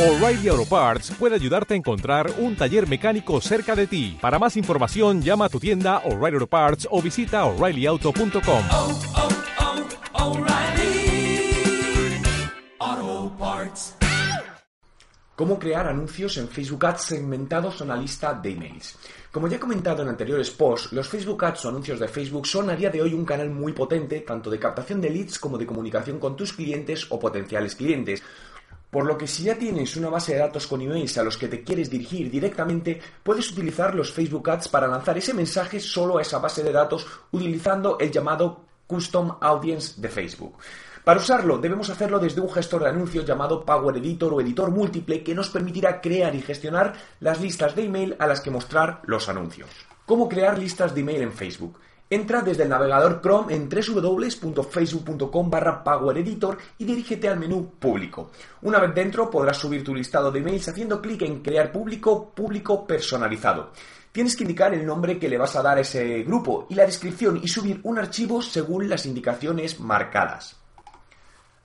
O'Reilly 0.00 0.48
Auto 0.48 0.64
Parts 0.64 1.10
puede 1.10 1.34
ayudarte 1.34 1.74
a 1.74 1.76
encontrar 1.76 2.32
un 2.38 2.56
taller 2.56 2.88
mecánico 2.88 3.38
cerca 3.42 3.76
de 3.76 3.86
ti. 3.86 4.16
Para 4.18 4.38
más 4.38 4.56
información, 4.56 5.20
llama 5.20 5.44
a 5.44 5.48
tu 5.50 5.60
tienda 5.60 5.98
O'Reilly 6.06 6.36
Auto 6.36 6.46
Parts 6.46 6.88
o 6.90 7.02
visita 7.02 7.44
oreillyauto.com. 7.44 8.64
oh, 8.70 8.98
oh, 10.14 10.30
O'Reilly 10.30 11.52
Auto 12.78 13.36
Parts. 13.38 13.96
Cómo 15.36 15.58
crear 15.58 15.86
anuncios 15.86 16.38
en 16.38 16.48
Facebook 16.48 16.86
Ads 16.86 17.02
segmentados 17.02 17.80
a 17.80 17.84
una 17.84 17.96
lista 17.96 18.32
de 18.32 18.52
emails. 18.52 18.98
Como 19.30 19.48
ya 19.48 19.56
he 19.56 19.60
comentado 19.60 20.02
en 20.02 20.08
anteriores 20.08 20.50
posts, 20.50 20.92
los 20.92 21.08
Facebook 21.08 21.44
Ads 21.44 21.64
o 21.64 21.68
anuncios 21.68 22.00
de 22.00 22.08
Facebook 22.08 22.46
son 22.46 22.68
a 22.68 22.76
día 22.76 22.90
de 22.90 23.00
hoy 23.00 23.14
un 23.14 23.24
canal 23.24 23.48
muy 23.50 23.72
potente, 23.72 24.20
tanto 24.20 24.50
de 24.50 24.58
captación 24.58 25.00
de 25.00 25.10
leads 25.10 25.38
como 25.38 25.56
de 25.56 25.66
comunicación 25.66 26.18
con 26.18 26.36
tus 26.36 26.54
clientes 26.54 27.06
o 27.10 27.18
potenciales 27.18 27.74
clientes. 27.74 28.22
Por 28.90 29.06
lo 29.06 29.16
que 29.16 29.28
si 29.28 29.44
ya 29.44 29.54
tienes 29.54 29.96
una 29.96 30.08
base 30.08 30.32
de 30.32 30.40
datos 30.40 30.66
con 30.66 30.80
emails 30.80 31.16
a 31.16 31.22
los 31.22 31.36
que 31.36 31.46
te 31.46 31.62
quieres 31.62 31.88
dirigir 31.88 32.28
directamente, 32.28 33.00
puedes 33.22 33.50
utilizar 33.52 33.94
los 33.94 34.12
Facebook 34.12 34.50
Ads 34.50 34.66
para 34.68 34.88
lanzar 34.88 35.16
ese 35.16 35.32
mensaje 35.32 35.78
solo 35.78 36.18
a 36.18 36.22
esa 36.22 36.40
base 36.40 36.64
de 36.64 36.72
datos 36.72 37.06
utilizando 37.30 37.98
el 38.00 38.10
llamado 38.10 38.64
Custom 38.88 39.36
Audience 39.40 40.00
de 40.00 40.08
Facebook. 40.08 40.56
Para 41.04 41.20
usarlo 41.20 41.58
debemos 41.58 41.88
hacerlo 41.88 42.18
desde 42.18 42.40
un 42.40 42.50
gestor 42.50 42.82
de 42.82 42.90
anuncios 42.90 43.24
llamado 43.24 43.64
Power 43.64 43.96
Editor 43.96 44.34
o 44.34 44.40
Editor 44.40 44.70
Múltiple 44.70 45.22
que 45.22 45.34
nos 45.34 45.48
permitirá 45.50 46.00
crear 46.00 46.34
y 46.34 46.42
gestionar 46.42 46.92
las 47.20 47.40
listas 47.40 47.76
de 47.76 47.84
email 47.84 48.16
a 48.18 48.26
las 48.26 48.40
que 48.40 48.50
mostrar 48.50 49.02
los 49.04 49.28
anuncios. 49.28 49.70
¿Cómo 50.04 50.28
crear 50.28 50.58
listas 50.58 50.94
de 50.94 51.02
email 51.02 51.22
en 51.22 51.32
Facebook? 51.32 51.78
Entra 52.12 52.42
desde 52.42 52.64
el 52.64 52.68
navegador 52.68 53.20
Chrome 53.22 53.54
en 53.54 53.68
www.facebook.com 53.68 55.48
barra 55.48 55.84
Power 55.84 56.18
Editor 56.18 56.58
y 56.76 56.84
dirígete 56.84 57.28
al 57.28 57.38
menú 57.38 57.74
Público. 57.78 58.32
Una 58.62 58.80
vez 58.80 58.92
dentro 58.92 59.30
podrás 59.30 59.58
subir 59.58 59.84
tu 59.84 59.94
listado 59.94 60.32
de 60.32 60.40
emails 60.40 60.68
haciendo 60.68 61.00
clic 61.00 61.22
en 61.22 61.40
Crear 61.40 61.70
Público, 61.70 62.32
Público 62.34 62.84
Personalizado. 62.84 63.70
Tienes 64.10 64.34
que 64.34 64.42
indicar 64.42 64.74
el 64.74 64.84
nombre 64.84 65.20
que 65.20 65.28
le 65.28 65.38
vas 65.38 65.54
a 65.54 65.62
dar 65.62 65.78
a 65.78 65.82
ese 65.82 66.24
grupo 66.24 66.66
y 66.68 66.74
la 66.74 66.84
descripción 66.84 67.38
y 67.40 67.46
subir 67.46 67.78
un 67.84 68.00
archivo 68.00 68.42
según 68.42 68.88
las 68.88 69.06
indicaciones 69.06 69.78
marcadas. 69.78 70.56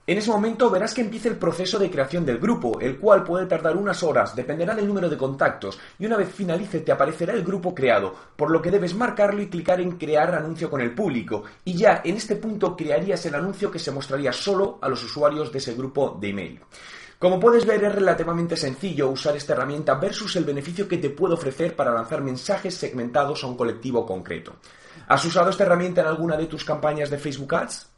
En 0.07 0.19
ese 0.19 0.29
momento 0.29 0.69
verás 0.69 0.93
que 0.93 1.01
empieza 1.01 1.29
el 1.29 1.37
proceso 1.37 1.79
de 1.79 1.89
creación 1.89 2.27
del 2.27 2.37
grupo, 2.37 2.79
el 2.79 2.99
cual 2.99 3.23
puede 3.23 3.47
tardar 3.47 3.75
unas 3.75 4.03
horas, 4.03 4.35
dependerá 4.35 4.75
del 4.75 4.87
número 4.87 5.09
de 5.09 5.17
contactos, 5.17 5.79
y 5.97 6.05
una 6.05 6.15
vez 6.15 6.29
finalice 6.29 6.81
te 6.81 6.91
aparecerá 6.91 7.33
el 7.33 7.43
grupo 7.43 7.73
creado, 7.73 8.13
por 8.35 8.51
lo 8.51 8.61
que 8.61 8.69
debes 8.69 8.93
marcarlo 8.93 9.41
y 9.41 9.49
clicar 9.49 9.81
en 9.81 9.97
crear 9.97 10.35
anuncio 10.35 10.69
con 10.69 10.79
el 10.79 10.93
público, 10.93 11.45
y 11.63 11.73
ya 11.73 12.01
en 12.05 12.17
este 12.17 12.35
punto 12.35 12.75
crearías 12.75 13.25
el 13.25 13.33
anuncio 13.33 13.71
que 13.71 13.79
se 13.79 13.89
mostraría 13.89 14.31
solo 14.31 14.77
a 14.79 14.89
los 14.89 15.03
usuarios 15.03 15.51
de 15.51 15.57
ese 15.57 15.73
grupo 15.73 16.15
de 16.21 16.29
email. 16.29 16.59
Como 17.17 17.39
puedes 17.39 17.65
ver 17.65 17.83
es 17.83 17.95
relativamente 17.95 18.55
sencillo 18.57 19.09
usar 19.09 19.35
esta 19.35 19.53
herramienta 19.53 19.95
versus 19.95 20.35
el 20.35 20.43
beneficio 20.43 20.87
que 20.87 20.99
te 20.99 21.09
puede 21.09 21.33
ofrecer 21.33 21.75
para 21.75 21.91
lanzar 21.91 22.21
mensajes 22.21 22.75
segmentados 22.75 23.43
a 23.43 23.47
un 23.47 23.57
colectivo 23.57 24.05
concreto. 24.05 24.57
¿Has 25.07 25.25
usado 25.25 25.49
esta 25.49 25.63
herramienta 25.63 26.01
en 26.01 26.07
alguna 26.07 26.37
de 26.37 26.45
tus 26.45 26.63
campañas 26.63 27.09
de 27.09 27.17
Facebook 27.17 27.55
Ads? 27.55 27.94